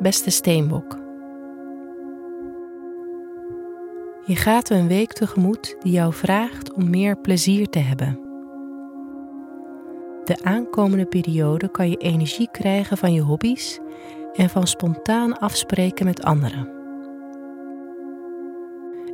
Beste 0.00 0.30
Steenbok. 0.30 0.98
Je 4.24 4.36
gaat 4.36 4.70
een 4.70 4.88
week 4.88 5.12
tegemoet 5.12 5.76
die 5.80 5.92
jou 5.92 6.12
vraagt 6.12 6.72
om 6.72 6.90
meer 6.90 7.16
plezier 7.16 7.68
te 7.68 7.78
hebben. 7.78 8.20
De 10.24 10.42
aankomende 10.42 11.06
periode 11.06 11.70
kan 11.70 11.90
je 11.90 11.96
energie 11.96 12.48
krijgen 12.50 12.96
van 12.96 13.12
je 13.12 13.20
hobby's 13.20 13.78
en 14.32 14.50
van 14.50 14.66
spontaan 14.66 15.38
afspreken 15.38 16.04
met 16.04 16.22
anderen. 16.22 16.68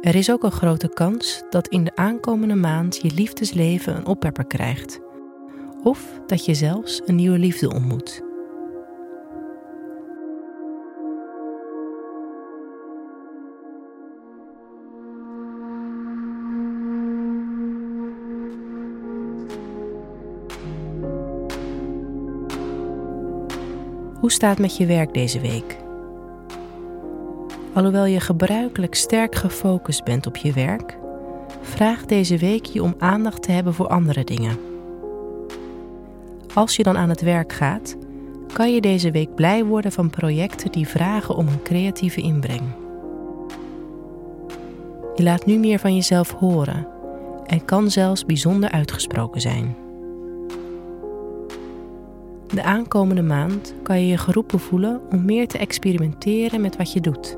Er 0.00 0.14
is 0.14 0.30
ook 0.30 0.42
een 0.42 0.52
grote 0.52 0.88
kans 0.88 1.42
dat 1.50 1.68
in 1.68 1.84
de 1.84 1.96
aankomende 1.96 2.54
maand 2.54 3.02
je 3.02 3.10
liefdesleven 3.14 3.96
een 3.96 4.06
oppepper 4.06 4.46
krijgt, 4.46 5.00
of 5.82 6.20
dat 6.26 6.44
je 6.44 6.54
zelfs 6.54 7.02
een 7.04 7.14
nieuwe 7.14 7.38
liefde 7.38 7.72
ontmoet. 7.72 8.23
Hoe 24.24 24.32
staat 24.32 24.58
met 24.58 24.76
je 24.76 24.86
werk 24.86 25.14
deze 25.14 25.40
week? 25.40 25.76
Alhoewel 27.72 28.04
je 28.04 28.20
gebruikelijk 28.20 28.94
sterk 28.94 29.34
gefocust 29.34 30.04
bent 30.04 30.26
op 30.26 30.36
je 30.36 30.52
werk, 30.52 30.98
vraag 31.60 32.04
deze 32.04 32.38
week 32.38 32.64
je 32.64 32.82
om 32.82 32.94
aandacht 32.98 33.42
te 33.42 33.52
hebben 33.52 33.74
voor 33.74 33.86
andere 33.86 34.24
dingen. 34.24 34.58
Als 36.54 36.76
je 36.76 36.82
dan 36.82 36.96
aan 36.96 37.08
het 37.08 37.20
werk 37.20 37.52
gaat, 37.52 37.96
kan 38.52 38.74
je 38.74 38.80
deze 38.80 39.10
week 39.10 39.34
blij 39.34 39.64
worden 39.64 39.92
van 39.92 40.10
projecten 40.10 40.72
die 40.72 40.88
vragen 40.88 41.34
om 41.34 41.48
een 41.48 41.62
creatieve 41.62 42.20
inbreng. 42.20 42.74
Je 45.14 45.22
laat 45.22 45.46
nu 45.46 45.58
meer 45.58 45.78
van 45.78 45.94
jezelf 45.94 46.30
horen 46.30 46.88
en 47.46 47.64
kan 47.64 47.90
zelfs 47.90 48.24
bijzonder 48.24 48.70
uitgesproken 48.70 49.40
zijn. 49.40 49.83
De 52.54 52.62
aankomende 52.62 53.22
maand 53.22 53.74
kan 53.82 54.00
je 54.00 54.06
je 54.06 54.18
geroepen 54.18 54.60
voelen 54.60 55.00
om 55.10 55.24
meer 55.24 55.48
te 55.48 55.58
experimenteren 55.58 56.60
met 56.60 56.76
wat 56.76 56.92
je 56.92 57.00
doet. 57.00 57.36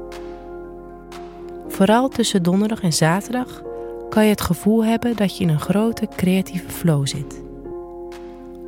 Vooral 1.69 2.09
tussen 2.09 2.43
donderdag 2.43 2.83
en 2.83 2.93
zaterdag 2.93 3.63
kan 4.09 4.25
je 4.25 4.31
het 4.31 4.41
gevoel 4.41 4.85
hebben 4.85 5.17
dat 5.17 5.37
je 5.37 5.45
in 5.45 5.51
een 5.51 5.61
grote 5.61 6.09
creatieve 6.17 6.69
flow 6.69 7.07
zit. 7.07 7.43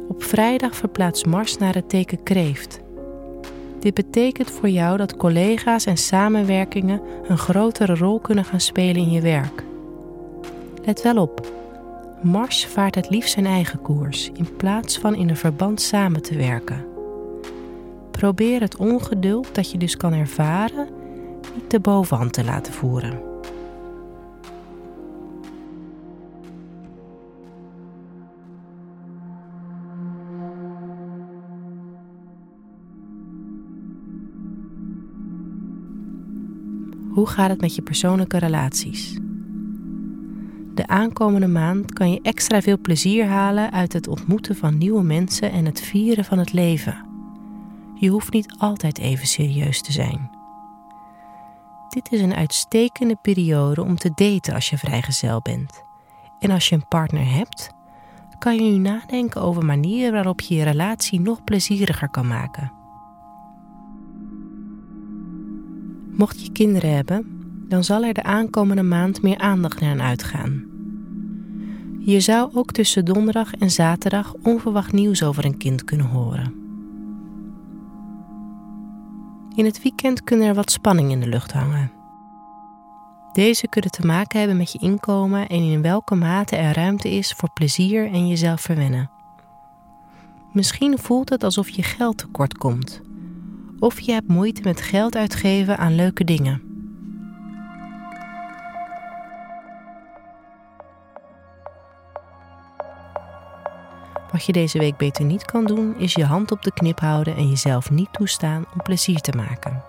Op 0.09 0.23
vrijdag 0.23 0.77
verplaatst 0.77 1.27
Mars 1.27 1.57
naar 1.57 1.75
het 1.75 1.89
teken 1.89 2.23
kreeft. 2.23 2.81
Dit 3.79 3.95
betekent 3.95 4.51
voor 4.51 4.69
jou 4.69 4.97
dat 4.97 5.17
collega's 5.17 5.87
en 5.87 5.97
samenwerkingen 5.97 7.01
een 7.29 7.39
grotere 7.39 7.95
rol 7.95 8.21
kunnen 8.21 8.45
gaan 8.45 8.61
spelen 8.61 9.03
in 9.03 9.11
je 9.11 9.21
werk. 9.21 9.65
Let 10.85 11.03
wel 11.03 11.17
op, 11.17 11.58
Mars 12.23 12.67
vaart 12.67 12.95
het 12.95 13.11
liefst 13.11 13.33
zijn 13.33 13.47
eigen 13.47 13.83
koers 13.83 14.31
in 14.35 14.57
plaats 14.57 14.99
van 14.99 15.15
in 15.15 15.29
een 15.29 15.37
verband 15.37 15.81
samen 15.81 16.23
te 16.23 16.37
werken. 16.37 16.87
Probeer 18.11 18.61
het 18.61 18.77
ongeduld 18.77 19.55
dat 19.55 19.71
je 19.71 19.79
dus 19.79 19.97
kan 19.97 20.13
ervaren 20.13 20.89
niet 21.55 21.71
de 21.71 21.81
bovenhand 21.81 22.33
te 22.33 22.45
laten 22.45 22.73
voeren. 22.73 23.23
Hoe 37.11 37.27
gaat 37.27 37.51
het 37.51 37.61
met 37.61 37.75
je 37.75 37.83
persoonlijke 37.83 38.39
relaties? 38.39 39.19
De 40.79 40.87
aankomende 40.87 41.47
maand 41.47 41.93
kan 41.93 42.11
je 42.11 42.21
extra 42.23 42.61
veel 42.61 42.79
plezier 42.79 43.27
halen 43.27 43.73
uit 43.73 43.93
het 43.93 44.09
ontmoeten 44.09 44.57
van 44.57 44.79
nieuwe 44.79 45.03
mensen 45.03 45.53
en 45.53 45.65
het 45.65 45.81
vieren 45.81 46.25
van 46.25 46.39
het 46.39 46.53
leven. 46.53 47.07
Je 47.95 48.09
hoeft 48.09 48.33
niet 48.33 48.55
altijd 48.59 48.99
even 48.99 49.27
serieus 49.27 49.83
te 49.83 49.93
zijn. 49.93 50.31
Dit 51.89 52.13
is 52.13 52.21
een 52.21 52.35
uitstekende 52.35 53.17
periode 53.23 53.83
om 53.83 53.97
te 53.97 54.11
daten 54.15 54.55
als 54.55 54.71
je 54.71 54.79
vrijgezel 54.79 55.41
bent. 55.41 55.83
En 56.39 56.51
als 56.51 56.69
je 56.69 56.75
een 56.75 56.89
partner 56.89 57.35
hebt, 57.35 57.71
kan 58.39 58.55
je 58.55 58.71
nu 58.71 58.79
nadenken 58.79 59.43
over 59.43 59.65
manieren 59.65 60.13
waarop 60.13 60.41
je 60.41 60.55
je 60.55 60.65
relatie 60.65 61.21
nog 61.21 61.45
plezieriger 61.45 62.09
kan 62.09 62.27
maken. 62.27 62.73
Mocht 66.11 66.45
je 66.45 66.53
kinderen 66.53 66.95
hebben, 66.95 67.38
dan 67.69 67.85
zal 67.85 68.05
er 68.05 68.15
de 68.15 68.23
aankomende 68.23 68.83
maand 68.83 69.23
meer 69.23 69.39
aandacht 69.39 69.81
naar 69.81 70.01
uitgaan. 70.01 70.65
Je 71.99 72.21
zou 72.21 72.51
ook 72.55 72.73
tussen 72.73 73.05
donderdag 73.05 73.55
en 73.55 73.71
zaterdag 73.71 74.35
onverwacht 74.43 74.93
nieuws 74.93 75.23
over 75.23 75.45
een 75.45 75.57
kind 75.57 75.85
kunnen 75.85 76.07
horen. 76.07 76.55
In 79.55 79.65
het 79.65 79.83
weekend 79.83 80.25
kunnen 80.25 80.47
er 80.47 80.55
wat 80.55 80.71
spanning 80.71 81.11
in 81.11 81.21
de 81.21 81.29
lucht 81.29 81.53
hangen. 81.53 81.93
Deze 83.33 83.69
kunnen 83.69 83.91
te 83.91 84.07
maken 84.07 84.39
hebben 84.39 84.57
met 84.57 84.73
je 84.73 84.79
inkomen 84.79 85.47
en 85.47 85.63
in 85.63 85.83
welke 85.83 86.15
mate 86.15 86.57
er 86.57 86.75
ruimte 86.75 87.11
is 87.11 87.33
voor 87.33 87.51
plezier 87.53 88.13
en 88.13 88.29
jezelf 88.29 88.61
verwennen. 88.61 89.11
Misschien 90.53 90.99
voelt 90.99 91.29
het 91.29 91.45
alsof 91.45 91.69
je 91.69 91.83
geld 91.83 92.19
tekort 92.19 92.59
komt, 92.59 93.01
of 93.79 94.01
je 94.01 94.13
hebt 94.13 94.29
moeite 94.29 94.61
met 94.65 94.81
geld 94.81 95.17
uitgeven 95.17 95.79
aan 95.79 95.95
leuke 95.95 96.25
dingen. 96.25 96.68
Wat 104.33 104.45
je 104.45 104.53
deze 104.53 104.79
week 104.79 104.97
beter 104.97 105.25
niet 105.25 105.45
kan 105.45 105.65
doen, 105.65 105.99
is 105.99 106.13
je 106.13 106.25
hand 106.25 106.51
op 106.51 106.63
de 106.63 106.73
knip 106.73 107.01
houden 107.01 107.37
en 107.37 107.49
jezelf 107.49 107.91
niet 107.91 108.13
toestaan 108.13 108.67
om 108.75 108.83
plezier 108.83 109.21
te 109.21 109.33
maken. 109.33 109.83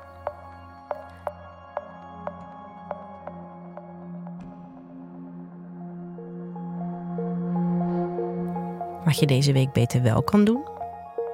Wat 9.05 9.19
je 9.19 9.25
deze 9.25 9.51
week 9.51 9.71
beter 9.71 10.01
wel 10.01 10.23
kan 10.23 10.43
doen, 10.43 10.67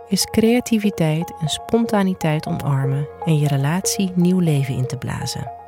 is 0.07 0.25
creativiteit 0.25 1.33
en 1.39 1.47
spontaniteit 1.47 2.47
omarmen 2.47 3.07
en 3.25 3.37
je 3.37 3.47
relatie 3.47 4.11
nieuw 4.15 4.39
leven 4.39 4.75
in 4.75 4.87
te 4.87 4.97
blazen. 4.97 5.64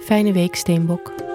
Fijne 0.00 0.32
week, 0.32 0.56
Steenbok. 0.56 1.29